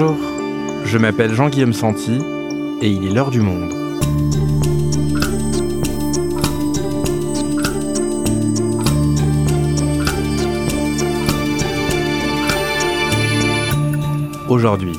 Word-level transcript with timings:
Bonjour, 0.00 0.16
je 0.86 0.96
m'appelle 0.96 1.34
Jean-Guillaume 1.34 1.74
Santi 1.74 2.20
et 2.80 2.88
il 2.88 3.06
est 3.06 3.12
l'heure 3.12 3.30
du 3.30 3.40
monde. 3.40 3.70
Aujourd'hui, 14.48 14.94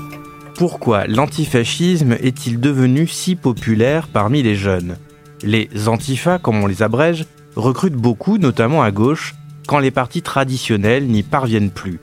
pourquoi 0.54 1.08
l'antifascisme 1.08 2.12
est-il 2.22 2.60
devenu 2.60 3.08
si 3.08 3.36
populaire 3.36 4.08
parmi 4.08 4.44
les 4.44 4.56
jeunes? 4.56 4.98
Les 5.42 5.68
antifas, 5.88 6.38
comme 6.38 6.62
on 6.64 6.68
les 6.68 6.84
abrège, 6.84 7.26
recrutent 7.56 7.94
beaucoup, 7.94 8.38
notamment 8.38 8.84
à 8.84 8.92
gauche, 8.92 9.34
quand 9.68 9.80
les 9.80 9.90
partis 9.90 10.22
traditionnels 10.22 11.08
n'y 11.08 11.24
parviennent 11.24 11.72
plus. 11.72 12.02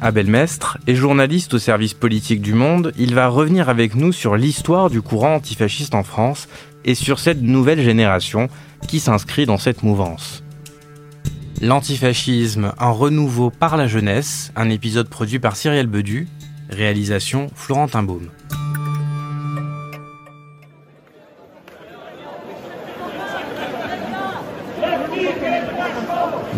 Abel 0.00 0.28
Mestre 0.28 0.78
est 0.86 0.94
journaliste 0.94 1.54
au 1.54 1.58
service 1.58 1.92
politique 1.92 2.40
du 2.40 2.54
Monde. 2.54 2.92
Il 2.98 3.16
va 3.16 3.26
revenir 3.26 3.68
avec 3.68 3.96
nous 3.96 4.12
sur 4.12 4.36
l'histoire 4.36 4.90
du 4.90 5.02
courant 5.02 5.34
antifasciste 5.34 5.94
en 5.94 6.04
France 6.04 6.48
et 6.84 6.94
sur 6.94 7.18
cette 7.18 7.42
nouvelle 7.42 7.82
génération 7.82 8.48
qui 8.86 9.00
s'inscrit 9.00 9.44
dans 9.44 9.58
cette 9.58 9.82
mouvance. 9.82 10.44
L'antifascisme, 11.60 12.72
un 12.78 12.90
renouveau 12.90 13.50
par 13.50 13.76
la 13.76 13.88
jeunesse, 13.88 14.52
un 14.54 14.70
épisode 14.70 15.08
produit 15.08 15.40
par 15.40 15.56
Cyrielle 15.56 15.88
Bedu, 15.88 16.28
réalisation 16.70 17.48
Florentin 17.56 18.04
Baume. 18.04 18.28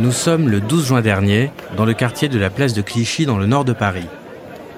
Nous 0.00 0.12
sommes 0.12 0.48
le 0.48 0.62
12 0.62 0.86
juin 0.86 1.02
dernier 1.02 1.50
dans 1.76 1.84
le 1.84 1.92
quartier 1.92 2.30
de 2.30 2.38
la 2.38 2.48
place 2.48 2.72
de 2.72 2.80
Clichy 2.80 3.26
dans 3.26 3.36
le 3.36 3.44
nord 3.44 3.66
de 3.66 3.74
Paris. 3.74 4.06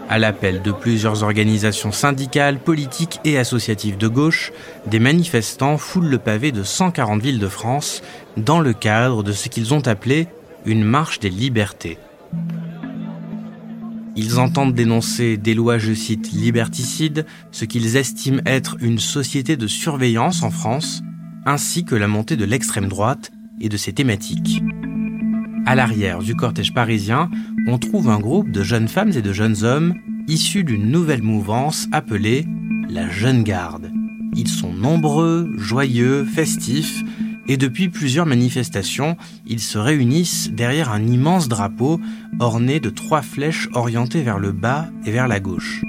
À 0.09 0.19
l'appel 0.19 0.63
de 0.63 0.73
plusieurs 0.73 1.23
organisations 1.23 1.93
syndicales, 1.93 2.59
politiques 2.59 3.21
et 3.25 3.39
associatives 3.39 3.97
de 3.97 4.09
gauche, 4.09 4.51
des 4.89 4.99
manifestants 4.99 5.79
foulent 5.79 6.09
le 6.09 6.19
pavé 6.19 6.51
de 6.51 6.65
140 6.65 7.23
villes 7.23 7.39
de 7.39 7.47
France 7.47 8.03
dans 8.37 8.59
le 8.59 8.73
cadre 8.73 9.23
de 9.23 9.31
ce 9.31 9.49
qu'ils 9.49 9.73
ont 9.73 9.87
appelé 9.87 10.27
une 10.67 10.83
marche 10.83 11.21
des 11.21 11.31
libertés. 11.31 11.99
Ils 14.17 14.41
entendent 14.41 14.75
dénoncer 14.75 15.37
des 15.37 15.55
lois, 15.55 15.79
je 15.79 15.93
cite, 15.95 16.33
liberticides, 16.33 17.27
ce 17.53 17.65
qu'ils 17.65 17.97
estiment 17.97 18.43
être 18.45 18.77
une 18.81 18.99
société 18.99 19.57
de 19.57 19.69
surveillance 19.69 20.43
en 20.43 20.51
France, 20.51 21.01
ainsi 21.47 21.85
que 21.85 21.95
la 21.95 22.09
montée 22.09 22.37
de 22.37 22.45
l'extrême 22.45 22.89
droite 22.89 23.31
et 23.61 23.69
de 23.69 23.77
ses 23.77 23.93
thématiques. 23.93 24.61
À 25.65 25.77
l'arrière 25.77 26.19
du 26.19 26.35
cortège 26.35 26.75
parisien, 26.75 27.31
on 27.69 27.79
trouve 27.79 28.11
un 28.11 28.19
groupe 28.19 28.51
de 28.51 28.65
jeunes 28.65 28.89
femmes 28.89 29.13
et 29.15 29.23
de 29.23 29.33
jeunes 29.33 29.63
hommes 29.63 29.95
issus 30.27 30.65
d'une 30.65 30.91
nouvelle 30.91 31.23
mouvance 31.23 31.87
appelée 31.93 32.47
la 32.89 33.09
Jeune 33.09 33.45
Garde. 33.45 33.93
Ils 34.35 34.49
sont 34.49 34.73
nombreux, 34.73 35.53
joyeux, 35.57 36.25
festifs, 36.25 37.05
et 37.47 37.57
depuis 37.57 37.89
plusieurs 37.89 38.27
manifestations, 38.27 39.17
ils 39.47 39.61
se 39.61 39.79
réunissent 39.79 40.51
derrière 40.51 40.91
un 40.91 41.07
immense 41.07 41.49
drapeau 41.49 42.01
orné 42.41 42.81
de 42.81 42.91
trois 42.91 43.23
flèches 43.23 43.69
orientées 43.73 44.23
vers 44.23 44.39
le 44.39 44.53
bas 44.53 44.89
et 45.07 45.13
vers 45.13 45.29
la 45.29 45.39
gauche. 45.39 45.85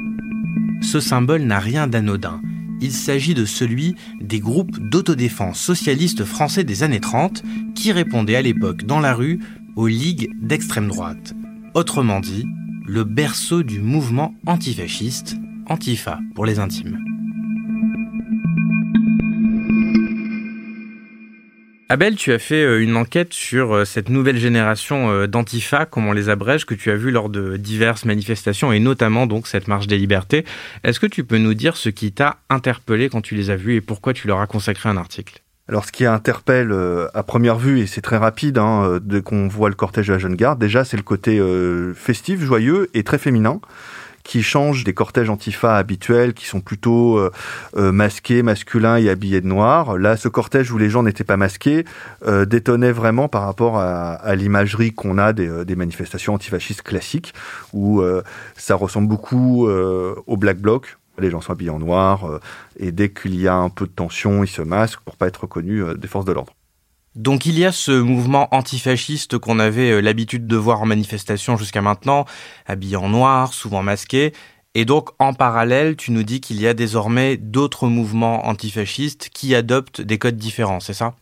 Ce 0.82 1.00
symbole 1.00 1.44
n'a 1.44 1.60
rien 1.60 1.88
d'anodin. 1.88 2.42
Il 2.82 2.92
s'agit 2.92 3.34
de 3.34 3.46
celui 3.46 3.96
des 4.20 4.40
groupes 4.40 4.78
d'autodéfense 4.78 5.60
socialistes 5.60 6.26
français 6.26 6.64
des 6.64 6.84
années 6.84 7.00
30 7.00 7.44
qui 7.76 7.92
répondaient 7.92 8.36
à 8.36 8.42
l'époque 8.42 8.84
dans 8.84 9.00
la 9.00 9.14
rue 9.14 9.40
aux 9.76 9.88
ligues 9.88 10.30
d'extrême 10.42 10.88
droite. 10.88 11.34
Autrement 11.74 12.20
dit, 12.20 12.46
le 12.86 13.04
berceau 13.04 13.64
du 13.64 13.80
mouvement 13.80 14.34
antifasciste, 14.46 15.38
Antifa 15.68 16.20
pour 16.36 16.46
les 16.46 16.60
intimes. 16.60 17.00
Abel, 21.90 22.16
tu 22.16 22.34
as 22.34 22.40
fait 22.40 22.64
euh, 22.64 22.82
une 22.82 22.96
enquête 22.96 23.34
sur 23.34 23.74
euh, 23.74 23.86
cette 23.86 24.10
nouvelle 24.10 24.38
génération 24.38 25.12
euh, 25.12 25.28
d'antifa, 25.28 25.86
comme 25.86 26.08
on 26.08 26.12
les 26.12 26.28
abrège, 26.28 26.66
que 26.66 26.74
tu 26.74 26.90
as 26.90 26.96
vu 26.96 27.12
lors 27.12 27.30
de 27.30 27.56
diverses 27.56 28.06
manifestations 28.06 28.74
et 28.74 28.80
notamment 28.80 29.28
donc 29.28 29.48
cette 29.48 29.68
marche 29.68 29.86
des 29.86 30.00
libertés. 30.00 30.44
Est-ce 30.84 31.00
que 31.00 31.06
tu 31.06 31.24
peux 31.24 31.38
nous 31.38 31.54
dire 31.54 31.78
ce 31.78 31.90
qui 31.90 32.12
t'a 32.12 32.38
interpellé 32.50 33.10
quand 33.10 33.22
tu 33.22 33.36
les 33.36 33.52
as 33.52 33.58
vus 33.58 33.76
et 33.76 33.82
pourquoi 33.82 34.14
tu 34.14 34.28
leur 34.28 34.40
as 34.40 34.48
consacré 34.48 34.90
un 34.90 34.98
article? 34.98 35.43
Alors, 35.70 35.86
ce 35.86 35.94
qui 35.94 36.06
interpelle 36.06 36.76
à 37.14 37.24
première 37.24 37.58
vue, 37.58 37.80
et 37.80 37.88
c'est 37.88 38.02
très 38.02 38.18
rapide, 38.18 38.58
hein, 38.58 39.00
dès 39.02 39.22
qu'on 39.22 39.48
voit 39.48 39.70
le 39.70 39.76
cortège 39.76 40.08
de 40.08 40.14
la 40.14 40.20
jeune 40.20 40.36
garde, 40.36 40.60
déjà, 40.60 40.84
c'est 40.84 40.98
le 40.98 41.04
côté 41.04 41.42
festif, 41.96 42.42
joyeux 42.42 42.90
et 42.94 43.04
très 43.04 43.18
féminin 43.18 43.62
qui 44.24 44.42
change 44.42 44.84
des 44.84 44.94
cortèges 44.94 45.30
antifa 45.30 45.76
habituels 45.78 46.34
qui 46.34 46.46
sont 46.46 46.62
plutôt 46.62 47.18
euh, 47.18 47.32
euh, 47.76 47.92
masqués, 47.92 48.42
masculins 48.42 48.98
et 48.98 49.10
habillés 49.10 49.42
de 49.42 49.48
noir. 49.48 49.98
Là, 49.98 50.18
ce 50.18 50.30
cortège 50.30 50.72
où 50.72 50.78
les 50.78 50.90
gens 50.90 51.04
n'étaient 51.04 51.24
pas 51.24 51.38
masqués 51.38 51.86
euh, 52.26 52.46
détonnait 52.46 52.92
vraiment 52.94 53.28
par 53.28 53.44
rapport 53.44 53.78
à, 53.78 54.14
à 54.14 54.36
l'imagerie 54.36 54.94
qu'on 54.94 55.18
a 55.18 55.34
des, 55.34 55.66
des, 55.66 55.76
manifestations 55.76 56.34
antifascistes 56.34 56.82
classiques, 56.82 57.34
où 57.74 58.02
ça 58.56 58.76
ressemble 58.76 59.08
beaucoup 59.08 59.68
au 59.68 60.38
Black 60.38 60.60
Bloc. 60.60 60.98
Les 61.20 61.30
gens 61.30 61.42
sont 61.42 61.52
habillés 61.52 61.70
en 61.70 61.80
noir 61.80 62.40
et 62.78 62.92
dès 62.92 63.12
qu'il 63.12 63.40
y 63.40 63.48
a 63.48 63.56
un 63.56 63.70
peu 63.70 63.86
de 63.86 63.92
tension, 63.92 64.44
ils 64.44 64.48
se 64.48 64.62
masquent 64.62 65.02
pour 65.02 65.16
pas 65.16 65.28
être 65.28 65.42
reconnus 65.42 65.86
des 65.98 66.08
forces 66.08 66.26
de 66.26 66.32
l'ordre. 66.32 66.54
Donc 67.16 67.46
il 67.46 67.60
y 67.60 67.66
a 67.66 67.72
ce 67.72 67.92
mouvement 67.92 68.48
antifasciste 68.54 69.38
qu'on 69.38 69.60
avait 69.60 69.92
euh, 69.92 70.02
l'habitude 70.02 70.48
de 70.48 70.56
voir 70.56 70.82
en 70.82 70.88
manifestation 70.88 71.58
jusqu'à 71.58 71.82
maintenant, 71.82 72.26
habillé 72.66 72.96
en 72.96 73.10
noir, 73.10 73.54
souvent 73.54 73.84
masqué. 73.84 74.34
Et 74.74 74.86
donc 74.86 75.12
en 75.20 75.34
parallèle, 75.34 75.96
tu 75.96 76.12
nous 76.12 76.24
dis 76.24 76.42
qu'il 76.42 76.60
y 76.60 76.66
a 76.66 76.74
désormais 76.74 77.38
d'autres 77.38 77.88
mouvements 77.88 78.48
antifascistes 78.48 79.30
qui 79.32 79.54
adoptent 79.54 80.02
des 80.02 80.18
codes 80.18 80.38
différents, 80.38 80.80
c'est 80.80 80.96
ça? 80.96 81.14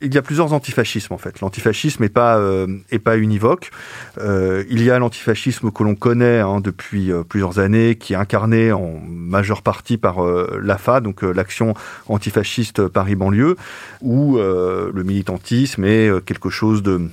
Il 0.00 0.14
y 0.14 0.18
a 0.18 0.22
plusieurs 0.22 0.52
antifascismes 0.52 1.14
en 1.14 1.18
fait. 1.18 1.40
L'antifascisme 1.40 2.02
n'est 2.02 2.08
pas 2.08 2.38
euh, 2.38 2.66
est 2.90 2.98
pas 2.98 3.16
univoque. 3.16 3.70
Euh, 4.18 4.64
il 4.68 4.82
y 4.82 4.90
a 4.90 4.98
l'antifascisme 4.98 5.70
que 5.70 5.82
l'on 5.82 5.94
connaît 5.94 6.40
hein, 6.40 6.60
depuis 6.60 7.10
euh, 7.10 7.22
plusieurs 7.22 7.58
années, 7.58 7.96
qui 7.96 8.12
est 8.12 8.16
incarné 8.16 8.72
en 8.72 9.00
majeure 9.06 9.62
partie 9.62 9.96
par 9.96 10.24
euh, 10.24 10.60
l'AFA, 10.62 11.00
donc 11.00 11.24
euh, 11.24 11.32
l'action 11.32 11.74
antifasciste 12.08 12.88
Paris 12.88 13.14
banlieue, 13.14 13.56
où 14.02 14.36
le 14.36 15.02
militantisme 15.02 15.84
est 15.84 16.24
quelque 16.24 16.50
chose 16.50 16.82
de 16.82 17.08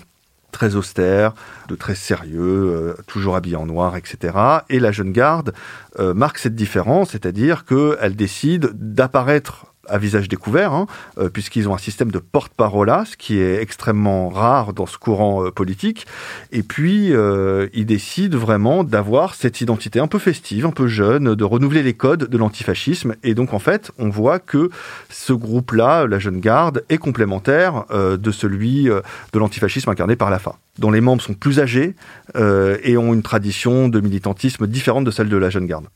très 0.52 0.76
austère, 0.76 1.34
de 1.70 1.76
très 1.76 1.96
sérieux, 1.96 2.96
toujours 3.08 3.36
habillé 3.36 3.56
en 3.56 3.66
noir, 3.66 3.96
etc. 3.96 4.34
Et 4.70 4.80
la 4.80 4.92
jeune 4.92 5.12
garde 5.12 5.54
marque 6.00 6.38
cette 6.40 6.56
différence, 6.56 7.12
c'est-à-dire 7.12 7.66
qu'elle 7.66 8.16
décide 8.16 8.72
d'apparaître 8.74 9.71
à 9.88 9.98
visage 9.98 10.28
découvert, 10.28 10.74
hein, 10.74 10.88
euh, 11.18 11.30
puisqu'ils 11.30 11.68
ont 11.68 11.74
un 11.74 11.80
système 11.80 12.12
de 12.12 12.20
porte-parole, 12.20 12.92
ce 13.06 13.16
qui 13.16 13.40
est 13.40 13.62
extrêmement 13.62 14.30
rare 14.30 14.74
dans 14.74 14.86
ce 14.86 14.98
courant 14.98 15.46
euh, 15.46 15.52
politique. 15.52 16.08
Et 16.52 16.64
puis, 16.64 17.14
euh, 17.14 17.68
ils 17.74 17.86
décident 17.86 18.38
vraiment 18.38 18.84
d'avoir 18.84 19.36
cette 19.36 19.62
identité 19.62 20.00
un 20.00 20.08
peu 20.08 20.20
festive, 20.20 20.66
un 20.66 20.72
peu 20.72 20.88
jeune, 20.88 21.36
de 21.36 21.44
renouveler 21.44 21.84
les 21.84 21.94
codes 21.94 22.28
de 22.28 22.38
l'antifascisme. 22.38 23.16
Et 23.24 23.34
donc, 23.34 23.54
en 23.54 23.60
fait, 23.60 23.92
on 23.98 24.10
voit 24.10 24.40
que 24.40 24.70
ce 25.10 25.34
groupe-là, 25.34 26.08
la 26.08 26.20
Jeune 26.20 26.40
Garde, 26.40 26.84
est 26.90 26.98
complémentaire 26.98 27.86
de 27.92 28.32
celui 28.32 28.86
de 28.86 29.40
l'antifascisme 29.40 29.90
incarné 29.90 30.16
par 30.16 30.30
l'AFA 30.30 30.56
dont 30.80 30.92
les 30.92 31.02
membres 31.02 31.22
sont 31.22 31.34
plus 31.34 31.60
âgés 31.60 31.96
et 32.36 32.98
ont 32.98 33.14
une 33.14 33.22
tradition 33.22 33.90
de 33.90 34.00
militantisme 34.00 34.68
différente 34.68 35.04
de 35.04 35.12
celle 35.12 35.30
de 35.30 35.38
la 35.38 35.50
Jeune 35.50 35.68
Garde. 35.68 35.88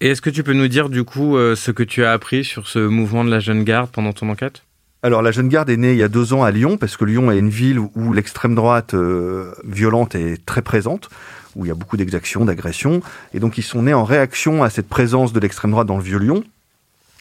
Et 0.00 0.10
est-ce 0.10 0.22
que 0.22 0.30
tu 0.30 0.44
peux 0.44 0.52
nous 0.52 0.68
dire 0.68 0.90
du 0.90 1.02
coup 1.02 1.36
euh, 1.36 1.56
ce 1.56 1.72
que 1.72 1.82
tu 1.82 2.04
as 2.04 2.12
appris 2.12 2.44
sur 2.44 2.68
ce 2.68 2.78
mouvement 2.78 3.24
de 3.24 3.30
la 3.30 3.40
jeune 3.40 3.64
garde 3.64 3.90
pendant 3.90 4.12
ton 4.12 4.28
enquête? 4.30 4.62
Alors 5.02 5.22
la 5.22 5.32
jeune 5.32 5.48
garde 5.48 5.70
est 5.70 5.76
née 5.76 5.90
il 5.90 5.98
y 5.98 6.04
a 6.04 6.08
deux 6.08 6.32
ans 6.32 6.44
à 6.44 6.52
Lyon 6.52 6.76
parce 6.76 6.96
que 6.96 7.04
Lyon 7.04 7.32
est 7.32 7.38
une 7.38 7.48
ville 7.48 7.80
où 7.80 8.12
l'extrême 8.12 8.54
droite 8.54 8.94
euh, 8.94 9.52
violente 9.64 10.14
est 10.14 10.44
très 10.46 10.62
présente, 10.62 11.08
où 11.56 11.64
il 11.64 11.68
y 11.68 11.72
a 11.72 11.74
beaucoup 11.74 11.96
d'exactions, 11.96 12.44
d'agressions, 12.44 13.02
et 13.34 13.40
donc 13.40 13.58
ils 13.58 13.62
sont 13.62 13.82
nés 13.82 13.94
en 13.94 14.04
réaction 14.04 14.62
à 14.62 14.70
cette 14.70 14.88
présence 14.88 15.32
de 15.32 15.40
l'extrême 15.40 15.72
droite 15.72 15.88
dans 15.88 15.98
le 15.98 16.04
vieux 16.04 16.18
Lyon. 16.18 16.44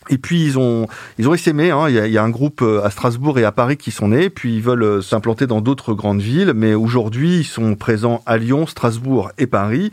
Et 0.10 0.18
puis 0.18 0.44
ils 0.44 0.58
ont 0.58 0.88
ils 1.18 1.28
ont 1.28 1.34
essaimé. 1.34 1.72
Hein. 1.72 1.90
Il, 1.90 1.96
y 1.96 2.00
a, 2.00 2.08
il, 2.08 2.14
y 2.14 2.18
a, 2.18 2.24
un 2.24 2.30
groupe 2.30 2.62
euh, 2.62 2.84
à 2.84 2.90
Strasbourg 2.90 3.40
et 3.40 3.44
à 3.44 3.52
Paris 3.52 3.78
qui 3.78 3.92
sont 3.92 4.10
nés. 4.10 4.30
Puis 4.30 4.56
ils 4.56 4.62
veulent 4.62 4.84
euh, 4.84 5.02
s'implanter 5.02 5.48
dans 5.48 5.62
d'autres 5.62 5.94
grandes 5.94 6.22
villes. 6.22 6.54
Mais 6.56 6.74
aujourd'hui 6.74 7.40
ils 7.40 7.46
sont 7.46 7.76
présents 7.76 8.22
à 8.26 8.38
Lyon, 8.38 8.68
Strasbourg 8.68 9.32
et 9.38 9.48
Paris. 9.48 9.92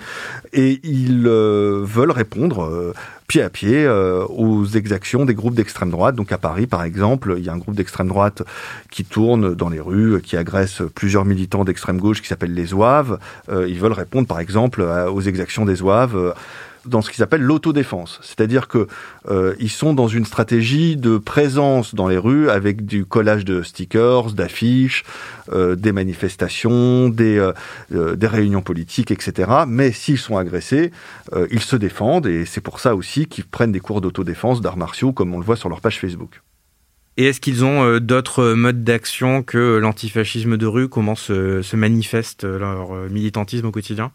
Et 0.52 0.80
ils 0.82 1.26
euh, 1.26 1.80
veulent 1.84 2.10
répondre 2.10 2.94
pied 3.26 3.40
à 3.42 3.48
pied 3.48 3.88
aux 3.88 4.66
exactions 4.66 5.24
des 5.24 5.34
groupes 5.34 5.54
d'extrême 5.54 5.90
droite. 5.90 6.14
Donc 6.14 6.30
à 6.30 6.38
Paris 6.38 6.66
par 6.66 6.84
exemple, 6.84 7.34
il 7.38 7.44
y 7.44 7.48
a 7.48 7.52
un 7.52 7.58
groupe 7.58 7.74
d'extrême 7.74 8.08
droite 8.08 8.42
qui 8.90 9.04
tourne 9.04 9.54
dans 9.54 9.70
les 9.70 9.80
rues, 9.80 10.20
qui 10.20 10.36
agresse 10.36 10.82
plusieurs 10.94 11.24
militants 11.24 11.64
d'extrême 11.64 11.98
gauche 11.98 12.20
qui 12.20 12.28
s'appellent 12.28 12.54
les 12.54 12.66
Zouaves. 12.66 13.18
ils 13.50 13.78
veulent 13.78 13.92
répondre 13.92 14.28
par 14.28 14.40
exemple 14.40 14.82
aux 14.82 15.20
exactions 15.22 15.64
des 15.64 15.76
Zouaves 15.76 16.34
dans 16.86 17.02
ce 17.02 17.10
qu'ils 17.10 17.22
appellent 17.22 17.42
l'autodéfense, 17.42 18.18
c'est-à-dire 18.22 18.68
que 18.68 18.86
euh, 19.28 19.54
ils 19.58 19.70
sont 19.70 19.94
dans 19.94 20.08
une 20.08 20.24
stratégie 20.24 20.96
de 20.96 21.18
présence 21.18 21.94
dans 21.94 22.08
les 22.08 22.18
rues 22.18 22.50
avec 22.50 22.84
du 22.84 23.04
collage 23.04 23.44
de 23.44 23.62
stickers, 23.62 24.32
d'affiches, 24.32 25.04
euh, 25.52 25.76
des 25.76 25.92
manifestations, 25.92 27.08
des, 27.08 27.38
euh, 27.92 28.16
des 28.16 28.26
réunions 28.26 28.62
politiques, 28.62 29.10
etc. 29.10 29.50
Mais 29.66 29.92
s'ils 29.92 30.18
sont 30.18 30.36
agressés, 30.36 30.90
ils 31.50 31.60
se 31.60 31.76
défendent 31.76 32.26
et 32.26 32.44
c'est 32.44 32.60
pour 32.60 32.80
ça 32.80 32.94
aussi 32.94 33.26
qu'ils 33.26 33.44
prennent 33.44 33.72
des 33.72 33.80
cours 33.80 34.00
d'autodéfense, 34.00 34.60
d'arts 34.60 34.76
martiaux, 34.76 35.12
comme 35.12 35.34
on 35.34 35.38
le 35.38 35.44
voit 35.44 35.56
sur 35.56 35.68
leur 35.68 35.80
page 35.80 36.00
Facebook. 36.00 36.42
Et 37.16 37.26
est-ce 37.26 37.40
qu'ils 37.40 37.64
ont 37.64 37.98
d'autres 37.98 38.54
modes 38.54 38.82
d'action 38.82 39.42
que 39.42 39.78
l'antifascisme 39.78 40.56
de 40.56 40.66
rue? 40.66 40.88
Comment 40.88 41.14
se, 41.14 41.62
se 41.62 41.76
manifeste 41.76 42.44
leur 42.44 42.92
militantisme 43.10 43.66
au 43.66 43.70
quotidien? 43.70 44.12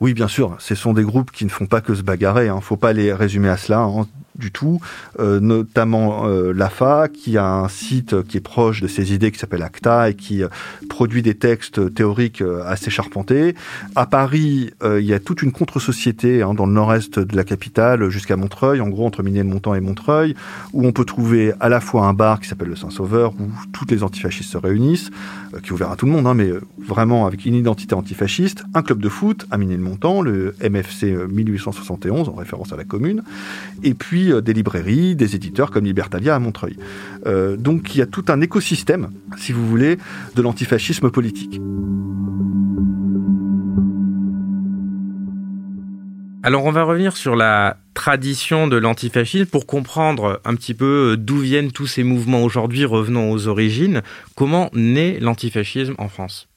Oui, 0.00 0.12
bien 0.14 0.28
sûr, 0.28 0.56
ce 0.58 0.74
sont 0.74 0.92
des 0.92 1.04
groupes 1.04 1.30
qui 1.30 1.44
ne 1.44 1.50
font 1.50 1.66
pas 1.66 1.80
que 1.80 1.94
se 1.94 2.02
bagarrer. 2.02 2.48
Hein. 2.48 2.60
Faut 2.60 2.76
pas 2.76 2.92
les 2.92 3.12
résumer 3.12 3.48
à 3.48 3.56
cela. 3.56 3.80
Hein 3.80 4.06
du 4.38 4.50
tout, 4.50 4.80
euh, 5.20 5.40
notamment 5.40 6.26
euh, 6.26 6.52
l'AFA, 6.52 7.08
qui 7.08 7.38
a 7.38 7.46
un 7.46 7.68
site 7.68 8.22
qui 8.24 8.38
est 8.38 8.40
proche 8.40 8.80
de 8.80 8.88
ces 8.88 9.14
idées 9.14 9.30
qui 9.30 9.38
s'appelle 9.38 9.62
ACTA 9.62 10.10
et 10.10 10.14
qui 10.14 10.42
euh, 10.42 10.48
produit 10.88 11.22
des 11.22 11.34
textes 11.34 11.94
théoriques 11.94 12.42
assez 12.66 12.90
charpentés. 12.90 13.54
À 13.94 14.06
Paris, 14.06 14.70
il 14.82 15.04
y 15.04 15.12
a 15.12 15.20
toute 15.20 15.42
une 15.42 15.52
contre-société 15.52 16.42
hein, 16.42 16.54
dans 16.54 16.66
le 16.66 16.72
nord-est 16.72 17.18
de 17.18 17.36
la 17.36 17.44
capitale 17.44 18.08
jusqu'à 18.10 18.36
Montreuil, 18.36 18.80
en 18.80 18.88
gros 18.88 19.06
entre 19.06 19.22
Minet-de-Montant 19.22 19.74
et 19.74 19.80
Montreuil, 19.80 20.34
où 20.72 20.86
on 20.86 20.92
peut 20.92 21.04
trouver 21.04 21.52
à 21.60 21.68
la 21.68 21.80
fois 21.80 22.06
un 22.06 22.12
bar 22.12 22.40
qui 22.40 22.48
s'appelle 22.48 22.68
le 22.68 22.76
Saint-Sauveur, 22.76 23.32
où 23.32 23.50
toutes 23.72 23.90
les 23.90 24.02
antifascistes 24.02 24.50
se 24.50 24.58
réunissent, 24.58 25.10
qui 25.62 25.68
est 25.68 25.72
ouvert 25.72 25.90
à 25.90 25.96
tout 25.96 26.06
le 26.06 26.12
monde, 26.12 26.26
hein, 26.26 26.34
mais 26.34 26.50
vraiment 26.78 27.26
avec 27.26 27.46
une 27.46 27.54
identité 27.54 27.94
antifasciste, 27.94 28.64
un 28.74 28.82
club 28.82 29.00
de 29.00 29.08
foot 29.08 29.46
à 29.50 29.58
Minet-de-Montant, 29.58 30.22
le 30.22 30.54
MFC 30.62 31.16
1871, 31.28 32.28
en 32.28 32.34
référence 32.34 32.72
à 32.72 32.76
la 32.76 32.84
commune, 32.84 33.22
et 33.82 33.94
puis 33.94 34.23
euh, 34.32 34.40
des 34.40 34.52
librairies, 34.52 35.16
des 35.16 35.34
éditeurs 35.34 35.70
comme 35.70 35.84
Libertalia 35.84 36.34
à 36.34 36.38
Montreuil. 36.38 36.76
Euh, 37.26 37.56
donc 37.56 37.94
il 37.94 37.98
y 37.98 38.02
a 38.02 38.06
tout 38.06 38.24
un 38.28 38.40
écosystème, 38.40 39.10
si 39.36 39.52
vous 39.52 39.66
voulez, 39.66 39.98
de 40.34 40.42
l'antifascisme 40.42 41.10
politique. 41.10 41.60
Alors 46.42 46.66
on 46.66 46.72
va 46.72 46.82
revenir 46.82 47.16
sur 47.16 47.36
la 47.36 47.78
tradition 47.94 48.68
de 48.68 48.76
l'antifascisme 48.76 49.46
pour 49.46 49.66
comprendre 49.66 50.40
un 50.44 50.54
petit 50.54 50.74
peu 50.74 51.12
euh, 51.12 51.16
d'où 51.16 51.38
viennent 51.38 51.72
tous 51.72 51.86
ces 51.86 52.02
mouvements 52.02 52.44
aujourd'hui, 52.44 52.84
revenons 52.84 53.30
aux 53.30 53.48
origines. 53.48 54.02
Comment 54.34 54.68
naît 54.74 55.18
l'antifascisme 55.20 55.94
en 55.96 56.08
France? 56.08 56.48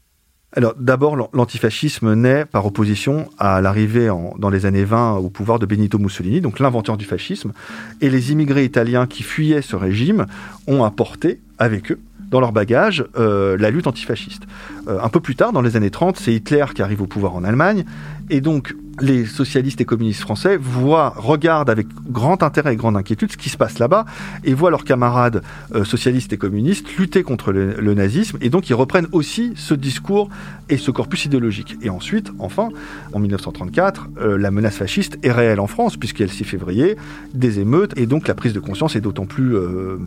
Alors 0.57 0.73
d'abord, 0.75 1.15
l'antifascisme 1.33 2.15
naît 2.15 2.43
par 2.45 2.65
opposition 2.65 3.29
à 3.37 3.61
l'arrivée 3.61 4.11
dans 4.39 4.49
les 4.49 4.65
années 4.65 4.85
20 4.85 5.17
au 5.17 5.29
pouvoir 5.29 5.59
de 5.59 5.67
Benito 5.67 5.99
Mussolini, 5.99 6.41
donc 6.41 6.59
l'inventeur 6.59 6.97
du 6.97 7.05
fascisme, 7.05 7.53
et 8.01 8.09
les 8.09 8.31
immigrés 8.31 8.65
italiens 8.65 9.05
qui 9.05 9.21
fuyaient 9.21 9.61
ce 9.61 9.75
régime 9.75 10.25
ont 10.65 10.83
apporté 10.83 11.39
avec 11.59 11.91
eux 11.91 11.99
dans 12.29 12.39
leur 12.39 12.51
bagage 12.51 13.05
euh, 13.17 13.57
la 13.57 13.69
lutte 13.69 13.87
antifasciste. 13.87 14.43
Euh, 14.87 14.99
un 15.01 15.09
peu 15.09 15.19
plus 15.19 15.35
tard, 15.35 15.53
dans 15.53 15.61
les 15.61 15.75
années 15.75 15.89
30, 15.89 16.17
c'est 16.17 16.33
Hitler 16.33 16.65
qui 16.75 16.81
arrive 16.81 17.01
au 17.01 17.07
pouvoir 17.07 17.35
en 17.35 17.43
Allemagne, 17.43 17.85
et 18.29 18.41
donc 18.41 18.75
les 18.99 19.25
socialistes 19.25 19.79
et 19.79 19.85
communistes 19.85 20.21
français 20.21 20.57
voient, 20.57 21.13
regardent 21.15 21.69
avec 21.69 21.85
grand 22.09 22.41
intérêt 22.41 22.73
et 22.73 22.75
grande 22.75 22.97
inquiétude 22.97 23.31
ce 23.31 23.37
qui 23.37 23.49
se 23.49 23.57
passe 23.57 23.79
là-bas, 23.79 24.05
et 24.43 24.53
voient 24.53 24.71
leurs 24.71 24.83
camarades 24.83 25.43
euh, 25.75 25.85
socialistes 25.85 26.33
et 26.33 26.37
communistes 26.37 26.97
lutter 26.97 27.23
contre 27.23 27.51
le, 27.51 27.93
nazisme, 27.93 28.37
et 28.41 28.49
donc 28.49 28.69
ils 28.69 28.73
reprennent 28.73 29.07
aussi 29.11 29.53
ce 29.55 29.73
discours 29.73 30.29
et 30.69 30.77
ce 30.77 30.91
corpus 30.91 31.25
idéologique. 31.25 31.77
Et 31.81 31.89
ensuite, 31.89 32.31
enfin, 32.39 32.69
en 33.13 33.19
1934, 33.19 34.09
la 34.37 34.51
menace 34.51 34.75
fasciste 34.75 35.17
est 35.23 35.31
réelle 35.31 35.59
en 35.59 35.67
France, 35.67 35.95
puisqu'il 35.95 36.21
y 36.21 36.23
a 36.23 36.27
le 36.27 36.31
6 36.31 36.43
février, 36.43 36.97
des 37.33 37.59
émeutes, 37.59 37.97
et 37.97 38.05
donc 38.05 38.27
la 38.27 38.35
prise 38.35 38.53
de 38.53 38.59
conscience 38.59 38.95
est 38.95 39.01
d'autant 39.01 39.25
plus 39.25 39.55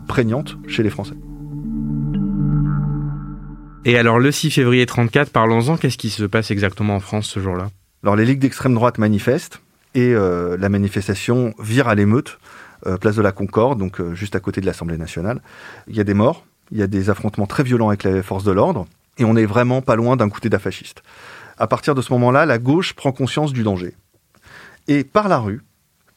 prégnante 0.07 0.57
chez 0.67 0.83
les 0.83 0.89
Français. 0.89 1.15
Et 3.83 3.97
alors 3.97 4.19
le 4.19 4.31
6 4.31 4.51
février 4.51 4.85
34, 4.85 5.31
parlons-en, 5.31 5.75
qu'est-ce 5.75 5.97
qui 5.97 6.11
se 6.11 6.23
passe 6.23 6.51
exactement 6.51 6.95
en 6.95 6.99
France 6.99 7.25
ce 7.25 7.39
jour-là? 7.39 7.71
Alors 8.03 8.15
les 8.15 8.25
ligues 8.25 8.37
d'extrême 8.37 8.75
droite 8.75 8.99
manifestent 8.99 9.59
et 9.95 10.13
euh, 10.13 10.55
la 10.55 10.69
manifestation 10.69 11.55
vire 11.57 11.87
à 11.87 11.95
l'émeute, 11.95 12.37
euh, 12.85 12.97
place 12.97 13.15
de 13.15 13.23
la 13.23 13.31
Concorde, 13.31 13.79
donc 13.79 13.99
euh, 13.99 14.13
juste 14.13 14.35
à 14.35 14.39
côté 14.39 14.61
de 14.61 14.67
l'Assemblée 14.67 14.97
nationale. 14.97 15.41
Il 15.87 15.95
y 15.95 15.99
a 15.99 16.03
des 16.03 16.13
morts, 16.13 16.45
il 16.71 16.77
y 16.77 16.83
a 16.83 16.87
des 16.87 17.09
affrontements 17.09 17.47
très 17.47 17.63
violents 17.63 17.87
avec 17.87 18.03
les 18.03 18.21
forces 18.21 18.43
de 18.43 18.51
l'ordre 18.51 18.85
et 19.17 19.25
on 19.25 19.33
n'est 19.33 19.47
vraiment 19.47 19.81
pas 19.81 19.95
loin 19.95 20.15
d'un 20.15 20.29
coup 20.29 20.39
d'État 20.39 20.59
fasciste. 20.59 21.01
À 21.57 21.65
partir 21.65 21.95
de 21.95 22.03
ce 22.03 22.13
moment-là, 22.13 22.45
la 22.45 22.59
gauche 22.59 22.93
prend 22.93 23.11
conscience 23.11 23.51
du 23.51 23.63
danger. 23.63 23.95
Et 24.87 25.03
par 25.03 25.27
la 25.27 25.39
rue, 25.39 25.61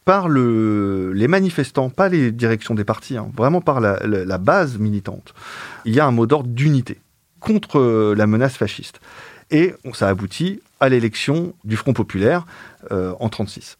par 0.04 0.28
le, 0.28 1.12
les 1.14 1.28
manifestants, 1.28 1.88
pas 1.88 2.10
les 2.10 2.30
directions 2.30 2.74
des 2.74 2.84
partis, 2.84 3.16
hein, 3.16 3.30
vraiment 3.34 3.62
par 3.62 3.80
la 3.80 4.38
base 4.38 4.76
militante, 4.76 5.32
il 5.86 5.94
y 5.94 6.00
a 6.00 6.04
un 6.04 6.10
mot 6.10 6.26
d'ordre 6.26 6.50
d'unité 6.50 6.98
contre 7.44 7.78
euh, 7.78 8.14
la 8.16 8.26
menace 8.26 8.56
fasciste. 8.56 9.00
Et 9.50 9.74
ça 9.92 10.08
aboutit 10.08 10.60
à 10.80 10.88
l'élection 10.88 11.54
du 11.64 11.76
Front 11.76 11.92
populaire 11.92 12.46
euh, 12.90 13.12
en 13.20 13.28
1936. 13.28 13.78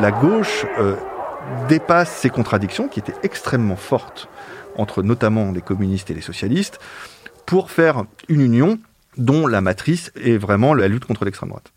La 0.00 0.12
gauche 0.12 0.64
euh, 0.78 0.94
dépasse 1.68 2.10
ces 2.10 2.30
contradictions 2.30 2.88
qui 2.88 3.00
étaient 3.00 3.16
extrêmement 3.24 3.76
fortes 3.76 4.28
entre 4.76 5.02
notamment 5.02 5.50
les 5.50 5.60
communistes 5.60 6.10
et 6.10 6.14
les 6.14 6.20
socialistes 6.20 6.78
pour 7.46 7.70
faire 7.70 8.04
une 8.28 8.40
union 8.40 8.78
dont 9.16 9.48
la 9.48 9.60
matrice 9.60 10.12
est 10.14 10.36
vraiment 10.36 10.72
la 10.72 10.86
lutte 10.86 11.04
contre 11.04 11.24
l'extrême 11.24 11.48
droite. 11.48 11.72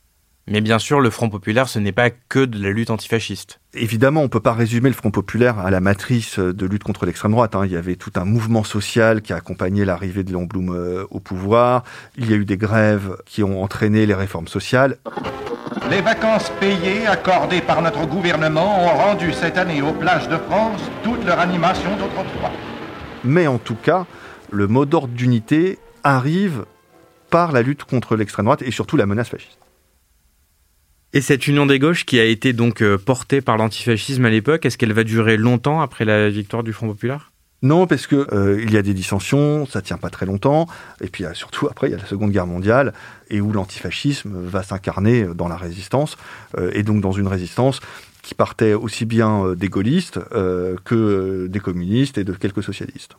Mais 0.47 0.61
bien 0.61 0.79
sûr, 0.79 0.99
le 0.99 1.09
Front 1.09 1.29
populaire, 1.29 1.69
ce 1.69 1.79
n'est 1.79 1.91
pas 1.91 2.09
que 2.09 2.43
de 2.43 2.61
la 2.61 2.71
lutte 2.71 2.89
antifasciste. 2.89 3.59
Évidemment, 3.73 4.21
on 4.21 4.23
ne 4.23 4.29
peut 4.29 4.39
pas 4.39 4.53
résumer 4.53 4.89
le 4.89 4.95
Front 4.95 5.11
populaire 5.11 5.59
à 5.59 5.69
la 5.69 5.79
matrice 5.79 6.39
de 6.39 6.65
lutte 6.65 6.83
contre 6.83 7.05
l'extrême 7.05 7.31
droite. 7.31 7.55
Hein. 7.55 7.65
Il 7.65 7.71
y 7.71 7.77
avait 7.77 7.95
tout 7.95 8.11
un 8.15 8.25
mouvement 8.25 8.63
social 8.63 9.21
qui 9.21 9.33
a 9.33 9.37
accompagné 9.37 9.85
l'arrivée 9.85 10.23
de 10.23 10.29
Léon 10.29 10.45
Blum 10.45 10.69
euh, 10.69 11.05
au 11.11 11.19
pouvoir. 11.19 11.83
Il 12.17 12.29
y 12.29 12.33
a 12.33 12.37
eu 12.37 12.45
des 12.45 12.57
grèves 12.57 13.17
qui 13.25 13.43
ont 13.43 13.61
entraîné 13.61 14.05
les 14.05 14.15
réformes 14.15 14.47
sociales. 14.47 14.97
Les 15.89 16.01
vacances 16.01 16.51
payées 16.59 17.07
accordées 17.07 17.61
par 17.61 17.81
notre 17.81 18.05
gouvernement 18.05 18.83
ont 18.83 18.97
rendu 18.97 19.31
cette 19.33 19.57
année 19.57 19.81
aux 19.81 19.93
plages 19.93 20.27
de 20.27 20.37
France 20.37 20.81
toute 21.03 21.23
leur 21.25 21.39
animation 21.39 21.95
d'autrefois. 21.97 22.51
Mais 23.23 23.47
en 23.47 23.57
tout 23.57 23.75
cas, 23.75 24.05
le 24.49 24.67
mot 24.67 24.85
d'ordre 24.85 25.13
d'unité 25.13 25.79
arrive 26.03 26.65
par 27.29 27.51
la 27.51 27.61
lutte 27.61 27.83
contre 27.83 28.15
l'extrême 28.15 28.45
droite 28.45 28.63
et 28.63 28.71
surtout 28.71 28.97
la 28.97 29.05
menace 29.05 29.29
fasciste. 29.29 29.60
Et 31.13 31.19
cette 31.19 31.45
union 31.47 31.65
des 31.65 31.77
gauches 31.77 32.05
qui 32.05 32.19
a 32.19 32.23
été 32.23 32.53
donc 32.53 32.81
euh, 32.81 32.97
portée 32.97 33.41
par 33.41 33.57
l'antifascisme 33.57 34.23
à 34.23 34.29
l'époque, 34.29 34.65
est-ce 34.65 34.77
qu'elle 34.77 34.93
va 34.93 35.03
durer 35.03 35.35
longtemps 35.35 35.81
après 35.81 36.05
la 36.05 36.29
victoire 36.29 36.63
du 36.63 36.71
Front 36.71 36.87
populaire? 36.87 37.33
Non, 37.63 37.85
parce 37.85 38.07
que 38.07 38.33
euh, 38.33 38.61
il 38.63 38.71
y 38.71 38.77
a 38.77 38.81
des 38.81 38.93
dissensions, 38.93 39.65
ça 39.65 39.81
tient 39.81 39.97
pas 39.97 40.09
très 40.09 40.25
longtemps, 40.25 40.67
et 41.01 41.07
puis 41.07 41.25
euh, 41.25 41.33
surtout 41.33 41.67
après 41.67 41.89
il 41.89 41.91
y 41.91 41.93
a 41.95 41.97
la 41.97 42.05
Seconde 42.05 42.31
Guerre 42.31 42.47
mondiale 42.47 42.93
et 43.29 43.41
où 43.41 43.51
l'antifascisme 43.51 44.31
va 44.41 44.63
s'incarner 44.63 45.25
dans 45.35 45.49
la 45.49 45.57
résistance 45.57 46.17
et 46.73 46.83
donc 46.83 47.01
dans 47.01 47.11
une 47.11 47.27
résistance 47.27 47.81
qui 48.23 48.33
partait 48.33 48.73
aussi 48.73 49.05
bien 49.05 49.53
des 49.55 49.69
gaullistes 49.69 50.19
que 50.83 51.47
des 51.47 51.59
communistes 51.59 52.17
et 52.17 52.23
de 52.23 52.33
quelques 52.33 52.63
socialistes. 52.63 53.15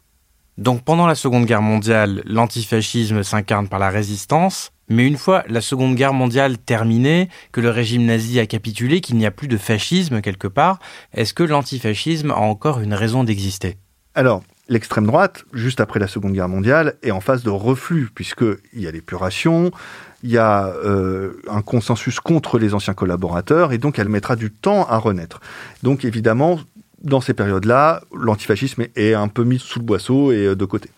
Donc 0.59 0.85
pendant 0.85 1.07
la 1.07 1.15
Seconde 1.15 1.47
Guerre 1.47 1.63
mondiale, 1.63 2.23
l'antifascisme 2.27 3.23
s'incarne 3.23 3.69
par 3.69 3.79
la 3.79 3.89
résistance, 3.89 4.72
mais 4.89 5.07
une 5.07 5.17
fois 5.17 5.45
la 5.49 5.61
Seconde 5.61 5.95
Guerre 5.95 6.15
mondiale 6.15 6.59
terminée, 6.59 7.29
que 7.53 7.61
le 7.61 7.71
régime 7.71 8.05
nazi 8.05 8.39
a 8.41 8.47
capitulé, 8.47 9.01
qu'il 9.01 9.17
n'y 9.17 9.27
a 9.27 9.31
plus 9.31 9.49
de 9.49 9.57
fascisme 9.57 10.21
quelque 10.21 10.49
part, 10.49 10.79
est-ce 11.15 11.35
que 11.35 11.43
l'antifascisme 11.43 12.31
a 12.31 12.37
encore 12.37 12.81
une 12.81 12.95
raison 12.95 13.25
d'exister? 13.25 13.77
Alors, 14.15 14.43
l'extrême 14.69 15.07
droite, 15.07 15.45
juste 15.53 15.81
après 15.81 16.01
la 16.01 16.09
Seconde 16.09 16.33
Guerre 16.33 16.49
mondiale, 16.49 16.97
est 17.03 17.11
en 17.11 17.21
phase 17.21 17.43
de 17.43 17.51
reflux, 17.51 18.11
puisqu'il 18.15 18.81
y 18.81 18.87
a 18.87 18.91
l'épuration, 18.91 19.71
il 20.23 20.31
y 20.31 20.39
a 20.39 20.67
euh, 20.67 21.41
un 21.49 21.63
consensus 21.63 22.21
contre 22.21 22.59
les 22.59 22.75
anciens 22.75 22.95
collaborateurs, 22.95 23.73
et 23.73 23.79
donc 23.79 23.99
elle 23.99 24.09
mettra 24.09 24.37
du 24.37 24.51
temps 24.51 24.87
à 24.87 24.99
renaître. 24.99 25.41
Donc 25.83 26.05
évidemment, 26.05 26.61
dans 27.03 27.21
ces 27.21 27.35
périodes-là, 27.35 28.03
l'antifascisme 28.15 28.85
est 28.95 29.15
un 29.15 29.29
peu 29.29 29.45
mis 29.45 29.59
sous 29.59 29.79
le 29.79 29.85
boisseau 29.85 30.33
et 30.33 30.47
euh, 30.47 30.57
de 30.57 30.65
côté. 30.65 30.91